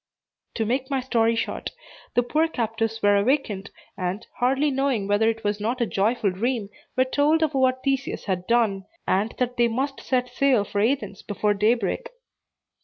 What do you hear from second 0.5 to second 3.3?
To make my story short, the poor captives were